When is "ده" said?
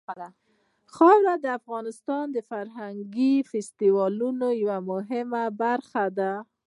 6.19-6.33